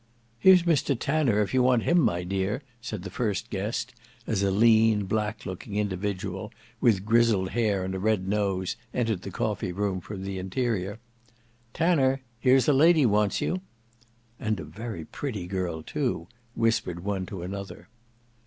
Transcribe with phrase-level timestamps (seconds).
[0.39, 3.93] "Here's Mr Tanner, if you want him, my dear." said the first guest,
[4.25, 9.29] as a lean black looking individual, with grizzled hair and a red nose, entered the
[9.29, 10.97] coffee room from the interior.
[11.75, 13.61] "Tanner, here's a lady wants you."
[14.39, 17.87] "And a very pretty girl too," whispered one to another.